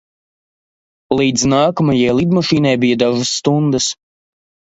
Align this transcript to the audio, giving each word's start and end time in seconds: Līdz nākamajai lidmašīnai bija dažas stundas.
Līdz 1.19 1.43
nākamajai 1.51 2.15
lidmašīnai 2.21 2.73
bija 2.85 2.97
dažas 3.05 3.35
stundas. 3.41 3.93